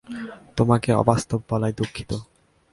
তোমাকে 0.57 0.89
অবাস্তব 0.93 1.39
বলায় 1.49 1.73
দুঃখিত। 1.73 2.11